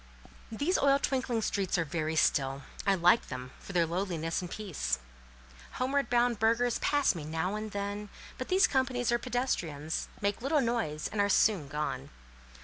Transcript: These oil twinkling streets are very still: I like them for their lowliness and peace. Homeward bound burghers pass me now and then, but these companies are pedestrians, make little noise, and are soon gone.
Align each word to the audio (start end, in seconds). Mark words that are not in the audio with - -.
These 0.51 0.79
oil 0.79 0.97
twinkling 0.97 1.43
streets 1.43 1.77
are 1.77 1.85
very 1.85 2.15
still: 2.15 2.63
I 2.87 2.95
like 2.95 3.27
them 3.27 3.51
for 3.59 3.71
their 3.71 3.85
lowliness 3.85 4.41
and 4.41 4.49
peace. 4.49 4.97
Homeward 5.73 6.09
bound 6.09 6.39
burghers 6.39 6.79
pass 6.79 7.13
me 7.13 7.23
now 7.23 7.53
and 7.53 7.69
then, 7.69 8.09
but 8.39 8.47
these 8.47 8.65
companies 8.65 9.11
are 9.11 9.19
pedestrians, 9.19 10.07
make 10.19 10.41
little 10.41 10.59
noise, 10.59 11.07
and 11.09 11.21
are 11.21 11.29
soon 11.29 11.67
gone. 11.67 12.09